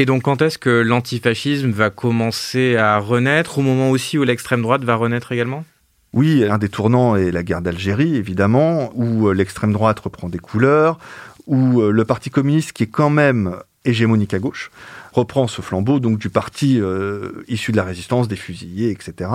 Et 0.00 0.06
donc 0.06 0.22
quand 0.22 0.42
est-ce 0.42 0.58
que 0.58 0.70
l'antifascisme 0.70 1.72
va 1.72 1.90
commencer 1.90 2.76
à 2.76 2.98
renaître, 2.98 3.58
au 3.58 3.62
moment 3.62 3.90
aussi 3.90 4.16
où 4.16 4.22
l'extrême 4.22 4.62
droite 4.62 4.84
va 4.84 4.94
renaître 4.94 5.32
également? 5.32 5.64
Oui, 6.12 6.44
un 6.44 6.56
des 6.56 6.68
tournants 6.68 7.16
est 7.16 7.32
la 7.32 7.42
guerre 7.42 7.62
d'Algérie, 7.62 8.14
évidemment, 8.14 8.92
où 8.94 9.26
euh, 9.26 9.34
l'extrême 9.34 9.72
droite 9.72 9.98
reprend 9.98 10.28
des 10.28 10.38
couleurs, 10.38 11.00
où 11.48 11.80
euh, 11.80 11.90
le 11.90 12.04
Parti 12.04 12.30
communiste, 12.30 12.74
qui 12.74 12.84
est 12.84 12.88
quand 12.88 13.10
même 13.10 13.56
hégémonique 13.84 14.34
à 14.34 14.38
gauche, 14.38 14.70
reprend 15.18 15.48
ce 15.48 15.62
flambeau 15.62 15.98
donc 15.98 16.18
du 16.18 16.30
parti 16.30 16.80
euh, 16.80 17.44
issu 17.48 17.72
de 17.72 17.76
la 17.76 17.84
résistance, 17.84 18.28
des 18.28 18.36
fusillés, 18.36 18.90
etc. 18.90 19.30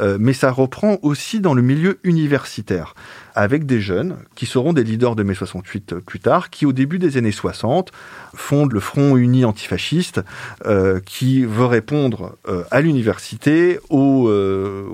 Euh, 0.00 0.18
mais 0.20 0.34
ça 0.34 0.50
reprend 0.50 0.98
aussi 1.02 1.40
dans 1.40 1.54
le 1.54 1.62
milieu 1.62 1.98
universitaire, 2.04 2.94
avec 3.34 3.64
des 3.64 3.80
jeunes 3.80 4.16
qui 4.34 4.46
seront 4.46 4.72
des 4.72 4.84
leaders 4.84 5.16
de 5.16 5.22
mai 5.22 5.34
68 5.34 5.94
euh, 5.94 6.00
plus 6.00 6.20
tard, 6.20 6.50
qui 6.50 6.66
au 6.66 6.72
début 6.72 6.98
des 6.98 7.16
années 7.16 7.32
60 7.32 7.90
fondent 8.34 8.72
le 8.72 8.80
Front 8.80 9.16
Uni 9.16 9.44
Antifasciste, 9.44 10.20
qui 11.06 11.44
veut 11.44 11.66
répondre 11.66 12.36
à 12.72 12.80
l'université 12.80 13.78
aux 13.90 14.28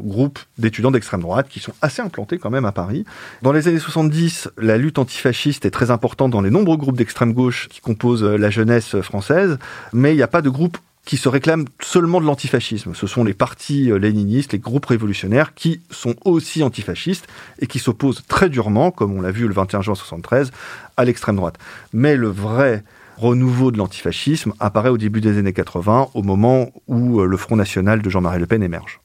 groupes 0.02 0.38
d'étudiants 0.58 0.90
d'extrême 0.90 1.22
droite 1.22 1.48
qui 1.48 1.58
sont 1.58 1.72
assez 1.80 2.02
implantés 2.02 2.36
quand 2.36 2.50
même 2.50 2.66
à 2.66 2.72
Paris. 2.72 3.06
Dans 3.40 3.52
les 3.52 3.66
années 3.66 3.78
70, 3.78 4.50
la 4.58 4.76
lutte 4.76 4.98
antifasciste 4.98 5.64
est 5.64 5.70
très 5.70 5.90
importante 5.90 6.30
dans 6.30 6.42
les 6.42 6.50
nombreux 6.50 6.76
groupes 6.76 6.98
d'extrême 6.98 7.32
gauche 7.32 7.68
qui 7.70 7.80
composent 7.80 8.24
la 8.24 8.50
jeunesse 8.50 9.00
française, 9.00 9.58
mais 9.94 10.14
il 10.14 10.19
n'y 10.20 10.24
a 10.24 10.28
pas 10.28 10.42
de 10.42 10.50
groupe 10.50 10.78
qui 11.04 11.16
se 11.16 11.28
réclament 11.28 11.66
seulement 11.82 12.20
de 12.20 12.26
l'antifascisme. 12.26 12.94
Ce 12.94 13.06
sont 13.06 13.24
les 13.24 13.34
partis 13.34 13.90
euh, 13.90 13.98
léninistes, 13.98 14.52
les 14.52 14.58
groupes 14.58 14.86
révolutionnaires 14.86 15.54
qui 15.54 15.80
sont 15.90 16.14
aussi 16.24 16.62
antifascistes 16.62 17.26
et 17.58 17.66
qui 17.66 17.78
s'opposent 17.78 18.22
très 18.28 18.48
durement, 18.48 18.90
comme 18.90 19.16
on 19.16 19.20
l'a 19.20 19.30
vu 19.30 19.48
le 19.48 19.54
21 19.54 19.82
juin 19.82 19.94
73, 19.94 20.52
à 20.96 21.04
l'extrême 21.04 21.36
droite. 21.36 21.58
Mais 21.92 22.16
le 22.16 22.28
vrai 22.28 22.84
renouveau 23.16 23.70
de 23.70 23.78
l'antifascisme 23.78 24.52
apparaît 24.60 24.88
au 24.88 24.98
début 24.98 25.20
des 25.20 25.38
années 25.38 25.52
80, 25.52 26.08
au 26.14 26.22
moment 26.22 26.70
où 26.86 27.20
euh, 27.20 27.26
le 27.26 27.36
Front 27.36 27.56
National 27.56 28.02
de 28.02 28.10
Jean-Marie 28.10 28.38
Le 28.38 28.46
Pen 28.46 28.62
émerge. 28.62 29.00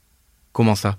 Comment 0.51 0.75
ça? 0.75 0.97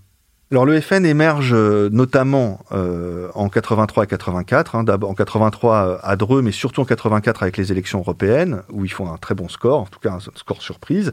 Alors 0.52 0.64
le 0.64 0.80
FN 0.80 1.04
émerge 1.04 1.52
euh, 1.52 1.88
notamment 1.90 2.60
euh, 2.70 3.28
en 3.34 3.48
83 3.48 4.04
et 4.04 4.06
84, 4.06 4.76
hein, 4.76 4.84
en 5.02 5.14
83 5.14 5.74
euh, 5.74 5.98
à 6.04 6.14
Dreux, 6.14 6.40
mais 6.40 6.52
surtout 6.52 6.80
en 6.80 6.84
84 6.84 7.42
avec 7.42 7.56
les 7.56 7.72
élections 7.72 7.98
européennes, 7.98 8.62
où 8.70 8.84
ils 8.84 8.92
font 8.92 9.12
un 9.12 9.16
très 9.16 9.34
bon 9.34 9.48
score, 9.48 9.80
en 9.80 9.86
tout 9.86 9.98
cas 9.98 10.12
un 10.12 10.20
score 10.20 10.62
surprise. 10.62 11.12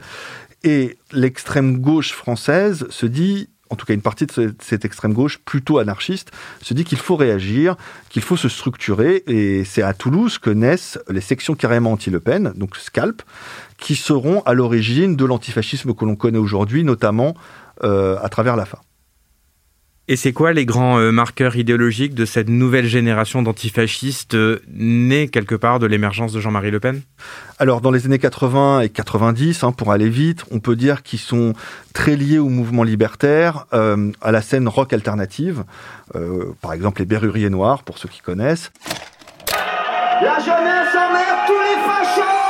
Et 0.63 0.99
l'extrême 1.11 1.79
gauche 1.79 2.13
française 2.13 2.85
se 2.91 3.07
dit, 3.07 3.49
en 3.71 3.75
tout 3.75 3.87
cas 3.87 3.95
une 3.95 4.03
partie 4.03 4.27
de 4.27 4.55
cette 4.59 4.85
extrême 4.85 5.13
gauche 5.13 5.39
plutôt 5.39 5.79
anarchiste, 5.79 6.29
se 6.61 6.75
dit 6.75 6.83
qu'il 6.83 6.99
faut 6.99 7.15
réagir, 7.15 7.75
qu'il 8.09 8.21
faut 8.21 8.37
se 8.37 8.49
structurer, 8.49 9.23
et 9.25 9.63
c'est 9.63 9.81
à 9.81 9.95
Toulouse 9.95 10.37
que 10.37 10.51
naissent 10.51 10.99
les 11.09 11.21
sections 11.21 11.55
carrément 11.55 11.93
anti-Le 11.93 12.19
Pen, 12.19 12.53
donc 12.55 12.75
Scalp, 12.75 13.23
qui 13.79 13.95
seront 13.95 14.41
à 14.41 14.53
l'origine 14.53 15.15
de 15.15 15.25
l'antifascisme 15.25 15.95
que 15.95 16.05
l'on 16.05 16.15
connaît 16.15 16.37
aujourd'hui, 16.37 16.83
notamment 16.83 17.33
à 17.81 18.29
travers 18.29 18.55
la 18.55 18.65
FA. 18.65 18.79
Et 20.09 20.17
c'est 20.17 20.33
quoi 20.33 20.51
les 20.51 20.65
grands 20.65 20.99
euh, 20.99 21.13
marqueurs 21.13 21.55
idéologiques 21.55 22.13
de 22.13 22.25
cette 22.25 22.49
nouvelle 22.49 22.87
génération 22.87 23.41
d'antifascistes 23.41 24.33
euh, 24.33 24.61
née 24.73 25.29
quelque 25.29 25.55
part 25.55 25.79
de 25.79 25.85
l'émergence 25.85 26.33
de 26.33 26.41
Jean-Marie 26.41 26.71
Le 26.71 26.81
Pen? 26.81 27.01
Alors 27.57 27.79
dans 27.79 27.89
les 27.89 28.05
années 28.05 28.19
80 28.19 28.81
et 28.81 28.89
90, 28.89 29.63
hein, 29.63 29.71
pour 29.71 29.93
aller 29.93 30.09
vite, 30.09 30.43
on 30.51 30.59
peut 30.59 30.75
dire 30.75 31.03
qu'ils 31.03 31.19
sont 31.19 31.53
très 31.93 32.17
liés 32.17 32.39
au 32.39 32.49
mouvement 32.49 32.83
libertaire, 32.83 33.65
euh, 33.71 34.11
à 34.21 34.33
la 34.33 34.41
scène 34.41 34.67
rock 34.67 34.91
alternative, 34.91 35.63
par 36.61 36.73
exemple 36.73 36.99
les 36.99 37.05
Berruriers 37.05 37.49
Noirs 37.49 37.83
pour 37.83 37.97
ceux 37.97 38.09
qui 38.09 38.19
connaissent. 38.19 38.71
La 39.49 40.37
jeunesse 40.39 40.95
emmerde 40.95 41.47
tous 41.47 41.53
les 41.53 41.77
fachos 41.87 42.43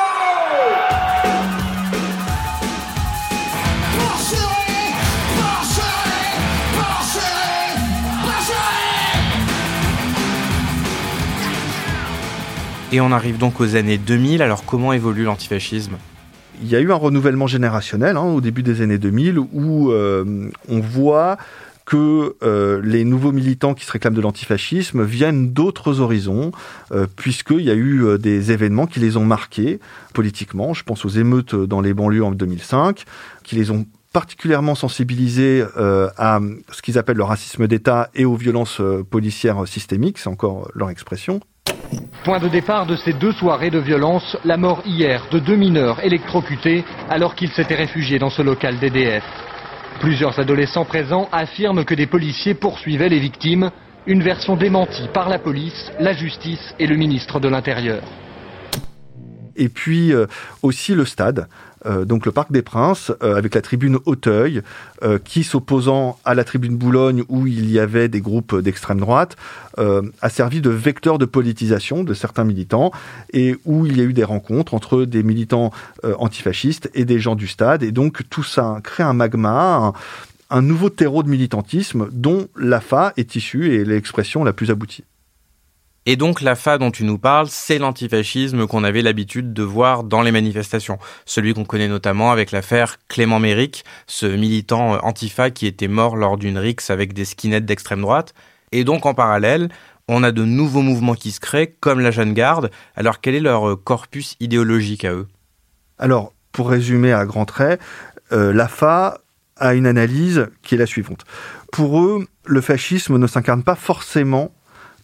Et 12.93 13.01
on 13.01 13.11
arrive 13.11 13.39
donc 13.39 13.59
aux 13.59 13.75
années 13.75 13.97
2000. 13.97 14.43
Alors 14.43 14.65
comment 14.65 14.93
évolue 14.93 15.23
l'antifascisme? 15.23 15.93
Il 16.61 16.69
y 16.69 16.75
a 16.75 16.79
eu 16.79 16.91
un 16.91 16.95
renouvellement 16.95 17.47
générationnel 17.47 18.17
hein, 18.17 18.21
au 18.25 18.39
début 18.39 18.61
des 18.61 18.81
années 18.81 18.99
2000 18.99 19.39
où 19.39 19.91
euh, 19.91 20.51
on 20.69 20.79
voit 20.79 21.37
que 21.85 22.35
euh, 22.43 22.79
les 22.83 23.03
nouveaux 23.03 23.31
militants 23.31 23.73
qui 23.73 23.83
se 23.83 23.91
réclament 23.91 24.13
de 24.13 24.21
l'antifascisme 24.21 25.03
viennent 25.03 25.53
d'autres 25.53 26.01
horizons, 26.01 26.51
euh, 26.91 27.07
puisqu'il 27.15 27.61
y 27.61 27.71
a 27.71 27.73
eu 27.73 28.19
des 28.19 28.51
événements 28.51 28.85
qui 28.85 28.99
les 28.99 29.17
ont 29.17 29.25
marqués 29.25 29.79
politiquement. 30.13 30.75
Je 30.75 30.83
pense 30.83 31.03
aux 31.03 31.09
émeutes 31.09 31.55
dans 31.55 31.81
les 31.81 31.95
banlieues 31.95 32.23
en 32.23 32.31
2005, 32.31 33.05
qui 33.43 33.55
les 33.55 33.71
ont 33.71 33.87
particulièrement 34.13 34.75
sensibilisés 34.75 35.63
à 35.75 36.39
ce 36.71 36.83
qu'ils 36.83 36.99
appellent 36.99 37.17
le 37.17 37.23
racisme 37.23 37.65
d'État 37.65 38.11
et 38.13 38.25
aux 38.25 38.35
violences 38.35 38.79
policières 39.09 39.67
systémiques, 39.67 40.19
c'est 40.19 40.29
encore 40.29 40.69
leur 40.75 40.91
expression. 40.91 41.41
Point 42.23 42.39
de 42.39 42.47
départ 42.47 42.85
de 42.85 42.95
ces 42.95 43.13
deux 43.13 43.31
soirées 43.33 43.69
de 43.69 43.79
violence, 43.79 44.37
la 44.45 44.57
mort 44.57 44.81
hier 44.85 45.25
de 45.31 45.39
deux 45.39 45.55
mineurs 45.55 46.03
électrocutés 46.03 46.83
alors 47.09 47.35
qu'ils 47.35 47.51
s'étaient 47.51 47.75
réfugiés 47.75 48.19
dans 48.19 48.29
ce 48.29 48.41
local 48.41 48.79
d'EDF. 48.79 49.23
Plusieurs 49.99 50.39
adolescents 50.39 50.85
présents 50.85 51.29
affirment 51.31 51.85
que 51.85 51.95
des 51.95 52.07
policiers 52.07 52.53
poursuivaient 52.53 53.09
les 53.09 53.19
victimes, 53.19 53.71
une 54.05 54.23
version 54.23 54.55
démentie 54.55 55.07
par 55.13 55.29
la 55.29 55.39
police, 55.39 55.91
la 55.99 56.13
justice 56.13 56.73
et 56.79 56.87
le 56.87 56.95
ministre 56.95 57.39
de 57.39 57.47
l'Intérieur. 57.47 58.01
Et 59.55 59.69
puis 59.69 60.11
euh, 60.11 60.25
aussi 60.61 60.95
le 60.95 61.05
stade, 61.05 61.47
donc 62.05 62.25
le 62.25 62.31
Parc 62.31 62.51
des 62.51 62.61
Princes, 62.61 63.11
euh, 63.23 63.35
avec 63.35 63.55
la 63.55 63.61
tribune 63.61 63.97
Auteuil, 64.05 64.61
euh, 65.03 65.19
qui 65.23 65.43
s'opposant 65.43 66.17
à 66.25 66.33
la 66.33 66.43
tribune 66.43 66.75
Boulogne, 66.75 67.23
où 67.29 67.47
il 67.47 67.69
y 67.69 67.79
avait 67.79 68.07
des 68.07 68.21
groupes 68.21 68.59
d'extrême 68.59 68.99
droite, 68.99 69.35
a 70.21 70.29
servi 70.29 70.61
de 70.61 70.69
vecteur 70.69 71.17
de 71.17 71.25
politisation 71.25 72.03
de 72.03 72.13
certains 72.13 72.43
militants, 72.43 72.91
et 73.31 73.55
où 73.65 73.87
il 73.87 73.97
y 73.97 74.01
a 74.01 74.03
eu 74.03 74.13
des 74.13 74.23
rencontres 74.23 74.75
entre 74.75 75.03
des 75.05 75.23
militants 75.23 75.71
antifascistes 76.19 76.91
et 76.93 77.05
des 77.05 77.19
gens 77.19 77.33
du 77.33 77.47
stade, 77.47 77.81
et 77.81 77.91
donc 77.91 78.21
tout 78.29 78.43
ça 78.43 78.79
crée 78.83 79.01
un 79.01 79.13
magma, 79.13 79.77
un, 79.77 79.93
un 80.51 80.61
nouveau 80.61 80.91
terreau 80.91 81.23
de 81.23 81.29
militantisme 81.29 82.07
dont 82.11 82.47
l'AFA 82.55 83.13
est 83.17 83.35
issue 83.35 83.73
et 83.73 83.83
l'expression 83.83 84.43
la 84.43 84.53
plus 84.53 84.69
aboutie. 84.69 85.03
Et 86.05 86.17
donc 86.17 86.41
l'AFA 86.41 86.77
dont 86.77 86.91
tu 86.91 87.05
nous 87.05 87.17
parles, 87.17 87.47
c'est 87.49 87.77
l'antifascisme 87.77 88.67
qu'on 88.67 88.83
avait 88.83 89.01
l'habitude 89.01 89.53
de 89.53 89.63
voir 89.63 90.03
dans 90.03 90.21
les 90.21 90.31
manifestations. 90.31 90.99
Celui 91.25 91.53
qu'on 91.53 91.63
connaît 91.63 91.87
notamment 91.87 92.31
avec 92.31 92.51
l'affaire 92.51 92.97
Clément 93.07 93.39
Méric, 93.39 93.85
ce 94.05 94.25
militant 94.25 94.97
antifa 95.03 95.49
qui 95.49 95.65
était 95.65 95.87
mort 95.87 96.17
lors 96.17 96.37
d'une 96.37 96.57
rixe 96.57 96.89
avec 96.89 97.13
des 97.13 97.25
skinheads 97.25 97.61
d'extrême 97.61 98.01
droite. 98.01 98.33
Et 98.73 98.83
donc 98.83 99.05
en 99.05 99.13
parallèle, 99.13 99.69
on 100.09 100.23
a 100.23 100.31
de 100.31 100.43
nouveaux 100.43 100.81
mouvements 100.81 101.15
qui 101.15 101.31
se 101.31 101.39
créent, 101.39 101.73
comme 101.79 102.01
la 102.01 102.11
Jeune 102.11 102.33
Garde. 102.33 102.69
Alors 102.95 103.21
quel 103.21 103.35
est 103.35 103.39
leur 103.39 103.81
corpus 103.81 104.35
idéologique 104.41 105.05
à 105.05 105.13
eux? 105.13 105.27
Alors, 105.97 106.33
pour 106.51 106.69
résumer 106.69 107.13
à 107.13 107.25
grands 107.25 107.45
traits, 107.45 107.79
euh, 108.33 108.51
l'AFA 108.51 109.19
a 109.55 109.73
une 109.73 109.87
analyse 109.87 110.47
qui 110.63 110.75
est 110.75 110.77
la 110.77 110.85
suivante. 110.85 111.23
Pour 111.71 112.01
eux, 112.01 112.27
le 112.45 112.61
fascisme 112.61 113.17
ne 113.17 113.27
s'incarne 113.27 113.63
pas 113.63 113.75
forcément 113.75 114.51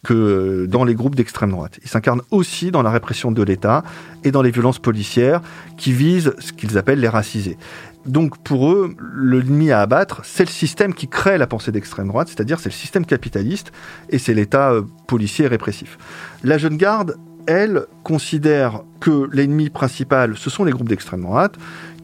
que 0.04 0.66
dans 0.66 0.84
les 0.84 0.96
groupes 0.96 1.16
d'extrême 1.16 1.52
droite. 1.52 1.80
Ils 1.84 1.90
s'incarnent 1.90 2.22
aussi 2.32 2.72
dans 2.72 2.82
la 2.82 2.90
répression 2.90 3.32
de 3.32 3.44
l'État 3.44 3.84
et 4.24 4.32
dans 4.32 4.42
les 4.42 4.52
violences 4.52 4.80
policières 4.80 5.42
qui 5.78 5.92
visent 5.92 6.34
ce 6.40 6.54
qu'ils 6.54 6.78
appellent 6.78 7.02
les 7.02 7.10
racisés. 7.10 7.58
Donc 8.06 8.38
pour 8.44 8.72
eux, 8.72 8.96
l'ennemi 9.16 9.72
à 9.72 9.82
abattre, 9.82 10.22
c'est 10.24 10.46
le 10.46 10.50
système 10.50 10.94
qui 10.94 11.08
crée 11.08 11.38
la 11.38 11.48
pensée 11.48 11.72
d'extrême 11.72 12.08
droite, 12.08 12.30
c'est-à-dire 12.30 12.60
c'est 12.60 12.70
le 12.70 12.74
système 12.74 13.06
capitaliste 13.06 13.72
et 14.10 14.20
c'est 14.20 14.34
l'État 14.34 14.72
euh, 14.72 14.84
policier 15.06 15.48
répressif. 15.48 15.98
La 16.44 16.58
jeune 16.58 16.78
garde, 16.78 17.18
elle, 17.46 17.86
considère 18.04 18.84
que 19.00 19.28
l'ennemi 19.34 19.70
principal, 19.70 20.38
ce 20.38 20.50
sont 20.50 20.64
les 20.64 20.72
groupes 20.72 20.88
d'extrême 20.88 21.22
droite, 21.22 21.56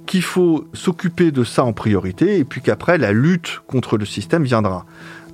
qu'il 0.06 0.22
faut 0.22 0.68
s'occuper 0.74 1.32
de 1.32 1.44
ça 1.44 1.64
en 1.64 1.74
priorité 1.74 2.38
et 2.38 2.44
puis 2.44 2.62
qu'après, 2.62 2.98
la 2.98 3.12
lutte 3.12 3.62
contre 3.68 3.98
le 3.98 4.06
système 4.06 4.44
viendra. 4.44 4.86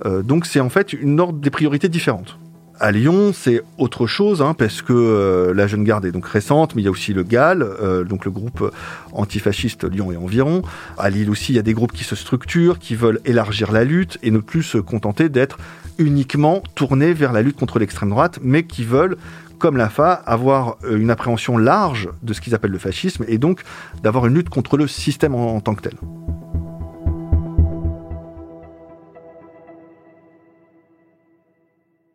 Euh, 0.06 0.22
donc 0.22 0.46
c'est 0.46 0.60
en 0.60 0.70
fait 0.70 0.92
une 0.92 1.20
ordre 1.20 1.38
des 1.38 1.50
priorités 1.50 1.88
différentes. 1.88 2.38
À 2.82 2.90
Lyon, 2.90 3.32
c'est 3.32 3.62
autre 3.78 4.08
chose, 4.08 4.42
hein, 4.42 4.54
parce 4.54 4.82
que 4.82 4.92
euh, 4.92 5.54
la 5.54 5.68
Jeune 5.68 5.84
Garde 5.84 6.04
est 6.04 6.10
donc 6.10 6.26
récente, 6.26 6.74
mais 6.74 6.82
il 6.82 6.84
y 6.84 6.88
a 6.88 6.90
aussi 6.90 7.12
le 7.12 7.22
GAL, 7.22 7.62
euh, 7.62 8.02
donc 8.02 8.24
le 8.24 8.32
groupe 8.32 8.74
antifasciste 9.12 9.84
Lyon 9.84 10.10
et 10.10 10.16
environ. 10.16 10.62
À 10.98 11.08
Lille 11.08 11.30
aussi, 11.30 11.52
il 11.52 11.54
y 11.54 11.60
a 11.60 11.62
des 11.62 11.74
groupes 11.74 11.92
qui 11.92 12.02
se 12.02 12.16
structurent, 12.16 12.80
qui 12.80 12.96
veulent 12.96 13.20
élargir 13.24 13.70
la 13.70 13.84
lutte 13.84 14.18
et 14.24 14.32
ne 14.32 14.38
plus 14.38 14.64
se 14.64 14.78
contenter 14.78 15.28
d'être 15.28 15.58
uniquement 15.98 16.60
tournés 16.74 17.12
vers 17.12 17.32
la 17.32 17.42
lutte 17.42 17.56
contre 17.56 17.78
l'extrême 17.78 18.10
droite, 18.10 18.40
mais 18.42 18.64
qui 18.64 18.82
veulent 18.82 19.16
comme 19.60 19.76
la 19.76 19.88
FA, 19.88 20.14
avoir 20.14 20.76
euh, 20.82 20.98
une 20.98 21.10
appréhension 21.10 21.58
large 21.58 22.08
de 22.24 22.32
ce 22.32 22.40
qu'ils 22.40 22.52
appellent 22.52 22.72
le 22.72 22.78
fascisme 22.78 23.24
et 23.28 23.38
donc 23.38 23.60
d'avoir 24.02 24.26
une 24.26 24.34
lutte 24.34 24.48
contre 24.48 24.76
le 24.76 24.88
système 24.88 25.36
en 25.36 25.60
tant 25.60 25.76
que 25.76 25.82
tel. 25.82 25.94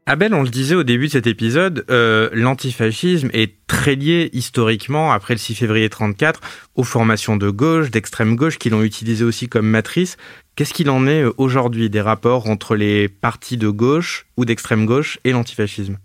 Abel, 0.10 0.34
on 0.34 0.42
le 0.42 0.48
disait 0.48 0.74
au 0.74 0.84
début 0.84 1.08
de 1.08 1.12
cet 1.12 1.28
épisode, 1.28 1.84
euh, 1.90 2.30
l'antifascisme 2.32 3.30
est 3.34 3.56
très 3.68 3.96
lié 3.96 4.30
historiquement, 4.32 5.12
après 5.12 5.34
le 5.34 5.38
6 5.38 5.54
février 5.54 5.90
34, 5.90 6.40
aux 6.76 6.86
formations 6.86 7.36
de 7.36 7.50
gauche, 7.50 7.92
d'extrême 7.92 8.38
gauche, 8.38 8.58
qui 8.58 8.70
l'ont 8.70 8.84
utilisé 8.84 9.26
aussi 9.26 9.50
comme 9.50 9.68
matrice. 9.68 10.16
Qu'est-ce 10.56 10.74
qu'il 10.74 10.90
en 10.90 11.08
est 11.08 11.24
euh, 11.24 11.34
aujourd'hui 11.36 11.90
des 11.90 12.00
rapports 12.00 12.50
entre 12.50 12.78
les 12.78 13.10
partis 13.10 13.58
de 13.58 13.68
gauche 13.68 14.28
ou 14.38 14.46
d'extrême 14.46 14.86
gauche 14.86 15.20
et 15.26 15.34
l'antifascisme? 15.34 15.98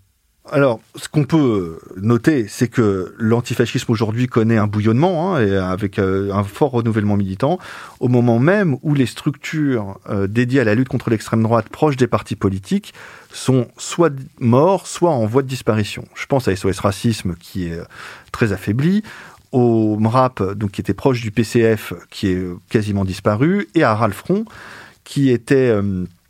Alors, 0.51 0.81
ce 0.97 1.09
qu'on 1.09 1.23
peut 1.23 1.79
noter, 1.97 2.47
c'est 2.49 2.67
que 2.67 3.15
l'antifascisme 3.17 3.93
aujourd'hui 3.93 4.27
connaît 4.27 4.59
un 4.59 4.67
bouillonnement, 4.67 5.37
hein, 5.37 5.61
avec 5.63 6.01
euh, 6.01 6.33
un 6.33 6.43
fort 6.43 6.73
renouvellement 6.73 7.17
militant, 7.17 7.61
au 8.01 8.09
moment 8.09 8.41
même 8.41 8.77
où 8.83 8.95
les 8.95 9.07
structures 9.07 10.01
euh, 10.11 10.27
dédiées 10.27 10.61
à 10.61 10.65
la 10.65 10.75
lutte 10.75 10.89
contre 10.89 11.11
l'extrême 11.11 11.45
droite 11.45 11.69
proches 11.69 11.97
des 11.97 12.09
partis 12.09 12.35
politiques 12.35 12.93
sont 13.33 13.69
soit 13.77 14.13
morts, 14.41 14.89
soit 14.89 15.13
en 15.13 15.27
voie 15.27 15.43
de 15.43 15.49
disparition. 15.49 16.07
Je 16.17 16.27
pense 16.27 16.49
à 16.49 16.57
SOS 16.57 16.81
Racisme, 16.81 17.37
qui 17.39 17.69
est 17.69 17.79
euh, 17.79 17.85
très 18.33 18.53
affaibli, 18.53 19.05
au 19.53 19.97
MRAP, 19.97 20.55
donc, 20.55 20.73
qui 20.73 20.81
était 20.81 20.95
proche 20.95 21.21
du 21.21 21.31
PCF, 21.31 21.93
qui 22.11 22.29
est 22.29 22.43
quasiment 22.69 23.05
disparu, 23.05 23.69
et 23.77 23.85
à 23.85 23.95
Ralfron, 23.95 24.45
qui 25.05 25.31
était 25.31 25.77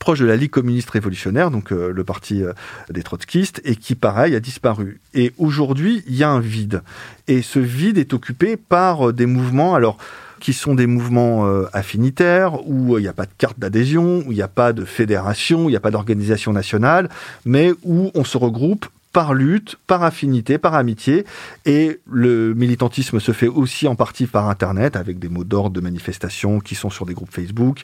proche 0.03 0.19
de 0.19 0.27
la 0.27 0.35
Ligue 0.35 0.51
communiste 0.51 0.91
révolutionnaire, 0.91 1.53
donc 1.53 1.71
euh, 1.71 1.93
le 1.93 2.03
parti 2.03 2.43
euh, 2.43 2.53
des 2.91 3.05
trotskistes, 3.05 3.61
et 3.65 3.77
qui, 3.77 3.95
pareil, 3.95 4.35
a 4.35 4.41
disparu. 4.41 5.01
Et 5.15 5.33
aujourd'hui, 5.39 6.03
il 6.09 6.17
y 6.17 6.25
a 6.25 6.29
un 6.29 6.41
vide. 6.41 6.83
Et 7.29 7.41
ce 7.41 7.61
vide 7.61 7.99
est 7.99 8.13
occupé 8.13 8.57
par 8.57 9.11
euh, 9.11 9.13
des 9.13 9.27
mouvements, 9.27 9.77
alors 9.77 9.99
qui 10.41 10.55
sont 10.55 10.75
des 10.75 10.89
mouvements 10.89 11.47
affinitaires, 11.73 12.67
où 12.67 12.99
il 12.99 13.03
n'y 13.03 13.07
a 13.07 13.13
pas 13.13 13.27
de 13.27 13.31
carte 13.39 13.61
d'adhésion, 13.61 14.25
où 14.27 14.33
il 14.33 14.35
n'y 14.35 14.43
a 14.43 14.49
pas 14.49 14.73
de 14.73 14.85
fédération, 14.85 15.67
où 15.67 15.69
il 15.69 15.73
n'y 15.73 15.77
a 15.77 15.81
pas 15.81 15.93
d'organisation 15.93 16.53
nationale, 16.53 17.09
mais 17.45 17.71
où 17.85 18.11
on 18.17 18.25
se 18.25 18.37
regroupe 18.37 18.87
par 19.13 19.35
lutte, 19.35 19.77
par 19.87 20.03
affinité, 20.03 20.59
par 20.59 20.75
amitié. 20.75 21.25
Et 21.67 22.01
le 22.11 22.55
militantisme 22.55 23.21
se 23.21 23.33
fait 23.33 23.49
aussi 23.49 23.87
en 23.87 23.95
partie 23.95 24.27
par 24.27 24.49
Internet, 24.49 24.97
avec 24.97 25.19
des 25.19 25.29
mots 25.29 25.45
d'ordre 25.45 25.71
de 25.71 25.81
manifestation 25.81 26.61
qui 26.61 26.75
sont 26.75 26.91
sur 26.91 27.07
des 27.07 27.15
groupes 27.15 27.33
Facebook, 27.33 27.83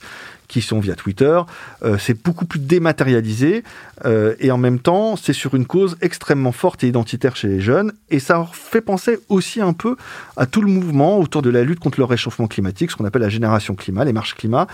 qui 0.49 0.63
sont 0.63 0.81
via 0.81 0.95
Twitter. 0.95 1.41
Euh, 1.83 1.99
c'est 1.99 2.23
beaucoup 2.23 2.47
plus 2.47 2.59
dématérialisé 2.59 3.63
euh, 4.07 4.35
et 4.41 4.51
en 4.51 4.59
même 4.59 4.79
temps, 4.79 5.17
c'est 5.17 5.35
sur 5.35 5.55
une 5.55 5.67
cause 5.67 5.97
extrêmement 6.01 6.53
forte 6.53 6.83
et 6.83 6.89
identitaire 6.89 7.37
chez 7.37 7.49
les 7.49 7.61
jeunes. 7.61 7.93
Et 8.09 8.19
ça 8.19 8.49
fait 8.53 8.81
penser 8.81 9.19
aussi 9.29 9.61
un 9.61 9.75
peu 9.75 9.97
à 10.37 10.47
tout 10.47 10.63
le 10.63 10.69
mouvement 10.69 11.19
autour 11.19 11.43
de 11.43 11.51
la 11.51 11.63
lutte 11.63 11.81
contre 11.81 12.01
le 12.01 12.05
réchauffement 12.05 12.47
climatique, 12.47 12.91
ce 12.91 12.97
qu'on 12.97 13.05
appelle 13.05 13.23
la 13.23 13.29
génération 13.29 13.75
climat, 13.75 14.05
les 14.05 14.15
marches 14.15 14.35
climat, 14.35 14.67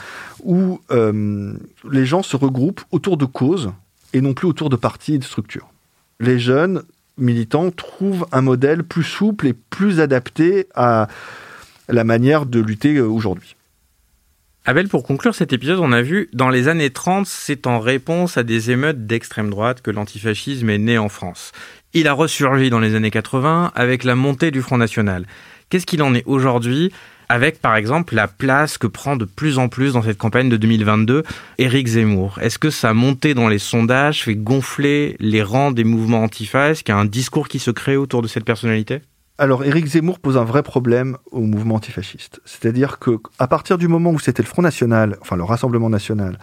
où 0.44 0.80
euh, 0.92 1.54
les 1.90 2.06
gens 2.06 2.22
se 2.22 2.36
regroupent 2.36 2.82
autour 2.92 3.16
de 3.16 3.24
causes 3.24 3.72
et 4.12 4.20
non 4.20 4.34
plus 4.34 4.46
autour 4.46 4.70
de 4.70 4.76
partis 4.76 5.14
et 5.14 5.18
de 5.18 5.24
structures 5.24 5.73
les 6.20 6.38
jeunes 6.38 6.82
militants 7.16 7.70
trouvent 7.70 8.26
un 8.32 8.40
modèle 8.40 8.82
plus 8.82 9.04
souple 9.04 9.46
et 9.46 9.52
plus 9.52 10.00
adapté 10.00 10.66
à 10.74 11.08
la 11.88 12.04
manière 12.04 12.46
de 12.46 12.60
lutter 12.60 13.00
aujourd'hui. 13.00 13.56
Abel, 14.66 14.88
pour 14.88 15.02
conclure 15.02 15.34
cet 15.34 15.52
épisode, 15.52 15.78
on 15.80 15.92
a 15.92 16.00
vu, 16.00 16.30
dans 16.32 16.48
les 16.48 16.68
années 16.68 16.88
30, 16.88 17.26
c'est 17.26 17.66
en 17.66 17.80
réponse 17.80 18.38
à 18.38 18.42
des 18.42 18.70
émeutes 18.70 19.06
d'extrême 19.06 19.50
droite 19.50 19.82
que 19.82 19.90
l'antifascisme 19.90 20.70
est 20.70 20.78
né 20.78 20.96
en 20.96 21.10
France. 21.10 21.52
Il 21.92 22.08
a 22.08 22.14
ressurgi 22.14 22.70
dans 22.70 22.80
les 22.80 22.94
années 22.94 23.10
80 23.10 23.72
avec 23.74 24.04
la 24.04 24.14
montée 24.14 24.50
du 24.50 24.62
Front 24.62 24.78
National. 24.78 25.26
Qu'est-ce 25.68 25.84
qu'il 25.84 26.02
en 26.02 26.14
est 26.14 26.24
aujourd'hui? 26.24 26.92
Avec 27.28 27.60
par 27.60 27.76
exemple 27.76 28.14
la 28.14 28.28
place 28.28 28.78
que 28.78 28.86
prend 28.86 29.16
de 29.16 29.24
plus 29.24 29.58
en 29.58 29.68
plus 29.68 29.94
dans 29.94 30.02
cette 30.02 30.18
campagne 30.18 30.48
de 30.48 30.56
2022 30.56 31.22
Éric 31.58 31.86
Zemmour. 31.86 32.38
Est-ce 32.40 32.58
que 32.58 32.70
sa 32.70 32.94
montée 32.94 33.34
dans 33.34 33.48
les 33.48 33.58
sondages 33.58 34.24
fait 34.24 34.34
gonfler 34.34 35.16
les 35.20 35.42
rangs 35.42 35.72
des 35.72 35.84
mouvements 35.84 36.22
antifa 36.22 36.70
Est-ce 36.70 36.84
qu'il 36.84 36.94
y 36.94 36.98
a 36.98 37.00
un 37.00 37.04
discours 37.04 37.48
qui 37.48 37.58
se 37.58 37.70
crée 37.70 37.96
autour 37.96 38.22
de 38.22 38.28
cette 38.28 38.44
personnalité? 38.44 39.00
Alors, 39.36 39.64
Éric 39.64 39.86
Zemmour 39.86 40.20
pose 40.20 40.36
un 40.36 40.44
vrai 40.44 40.62
problème 40.62 41.16
au 41.32 41.40
mouvement 41.40 41.74
antifasciste. 41.74 42.40
C'est-à-dire 42.44 43.00
que, 43.00 43.18
à 43.40 43.48
partir 43.48 43.78
du 43.78 43.88
moment 43.88 44.10
où 44.10 44.20
c'était 44.20 44.44
le 44.44 44.48
Front 44.48 44.62
National, 44.62 45.16
enfin 45.20 45.34
le 45.34 45.42
Rassemblement 45.42 45.90
National, 45.90 46.38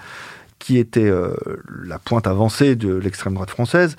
qui 0.59 0.77
était 0.77 1.09
euh, 1.09 1.33
la 1.85 1.99
pointe 1.99 2.27
avancée 2.27 2.75
de 2.75 2.93
l'extrême 2.93 3.33
droite 3.33 3.49
française, 3.49 3.95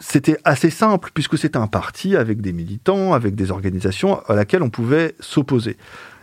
c'était 0.00 0.38
assez 0.44 0.70
simple 0.70 1.10
puisque 1.14 1.38
c'était 1.38 1.58
un 1.58 1.68
parti 1.68 2.16
avec 2.16 2.40
des 2.40 2.52
militants, 2.52 3.12
avec 3.12 3.34
des 3.34 3.50
organisations 3.50 4.20
à 4.28 4.34
laquelle 4.34 4.62
on 4.62 4.70
pouvait 4.70 5.14
s'opposer. 5.20 5.76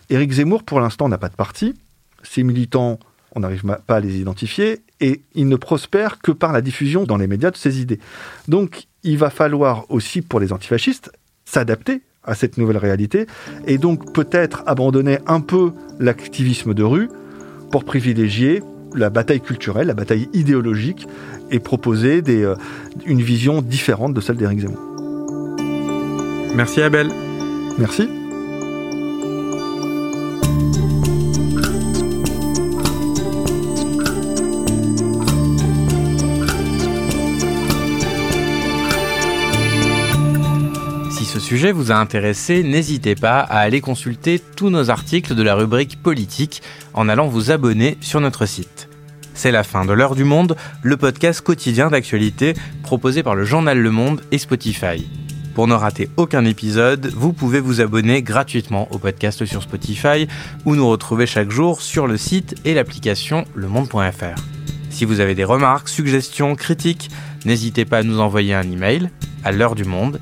Éric 0.09 0.31
Zemmour, 0.31 0.63
pour 0.63 0.79
l'instant, 0.79 1.07
n'a 1.09 1.17
pas 1.17 1.29
de 1.29 1.35
parti. 1.35 1.75
Ses 2.23 2.43
militants, 2.43 2.99
on 3.35 3.41
n'arrive 3.41 3.63
pas 3.85 3.95
à 3.95 3.99
les 3.99 4.17
identifier 4.17 4.81
et 4.99 5.21
il 5.35 5.47
ne 5.47 5.55
prospère 5.55 6.19
que 6.19 6.31
par 6.31 6.51
la 6.51 6.61
diffusion 6.61 7.03
dans 7.03 7.17
les 7.17 7.27
médias 7.27 7.51
de 7.51 7.57
ses 7.57 7.79
idées. 7.79 7.99
Donc, 8.47 8.87
il 9.03 9.17
va 9.17 9.29
falloir 9.29 9.85
aussi, 9.89 10.21
pour 10.21 10.39
les 10.39 10.51
antifascistes, 10.51 11.11
s'adapter 11.45 12.01
à 12.23 12.35
cette 12.35 12.57
nouvelle 12.57 12.77
réalité 12.77 13.27
et 13.65 13.77
donc 13.77 14.13
peut-être 14.13 14.63
abandonner 14.65 15.19
un 15.25 15.41
peu 15.41 15.71
l'activisme 15.99 16.73
de 16.73 16.83
rue 16.83 17.09
pour 17.71 17.85
privilégier 17.85 18.61
la 18.93 19.09
bataille 19.09 19.41
culturelle, 19.41 19.87
la 19.87 19.93
bataille 19.93 20.29
idéologique 20.33 21.07
et 21.51 21.59
proposer 21.59 22.21
des, 22.21 22.43
euh, 22.43 22.55
une 23.05 23.21
vision 23.21 23.61
différente 23.61 24.13
de 24.13 24.21
celle 24.21 24.37
d'Éric 24.37 24.61
Zemmour. 24.61 24.79
Merci 26.55 26.81
Abel. 26.81 27.09
Merci. 27.77 28.18
Sujet 41.59 41.73
vous 41.73 41.91
a 41.91 41.95
intéressé, 41.95 42.63
n'hésitez 42.63 43.15
pas 43.15 43.41
à 43.41 43.57
aller 43.57 43.81
consulter 43.81 44.39
tous 44.39 44.69
nos 44.69 44.89
articles 44.89 45.35
de 45.35 45.43
la 45.43 45.55
rubrique 45.55 46.01
politique 46.01 46.61
en 46.93 47.09
allant 47.09 47.27
vous 47.27 47.51
abonner 47.51 47.97
sur 47.99 48.21
notre 48.21 48.45
site. 48.45 48.87
C'est 49.33 49.51
la 49.51 49.65
fin 49.65 49.83
de 49.83 49.91
l'heure 49.91 50.15
du 50.15 50.23
monde, 50.23 50.55
le 50.83 50.95
podcast 50.95 51.41
quotidien 51.41 51.89
d'actualité 51.89 52.53
proposé 52.81 53.23
par 53.23 53.35
le 53.35 53.43
journal 53.43 53.77
Le 53.77 53.91
Monde 53.91 54.21
et 54.31 54.37
Spotify. 54.37 55.05
Pour 55.53 55.67
ne 55.67 55.73
rater 55.73 56.09
aucun 56.15 56.45
épisode, 56.45 57.11
vous 57.13 57.33
pouvez 57.33 57.59
vous 57.59 57.81
abonner 57.81 58.23
gratuitement 58.23 58.87
au 58.93 58.97
podcast 58.97 59.43
sur 59.43 59.61
Spotify 59.61 60.29
ou 60.63 60.77
nous 60.77 60.87
retrouver 60.87 61.25
chaque 61.25 61.51
jour 61.51 61.81
sur 61.81 62.07
le 62.07 62.15
site 62.15 62.55
et 62.63 62.73
l'application 62.73 63.43
lemonde.fr. 63.53 64.41
Si 64.89 65.03
vous 65.03 65.19
avez 65.19 65.35
des 65.35 65.43
remarques, 65.43 65.89
suggestions, 65.89 66.55
critiques, 66.55 67.09
n'hésitez 67.43 67.83
pas 67.83 67.97
à 67.97 68.03
nous 68.03 68.21
envoyer 68.21 68.53
un 68.53 68.71
email 68.71 69.09
à 69.43 69.51
l'heure 69.51 69.75
du 69.75 69.83
monde 69.83 70.21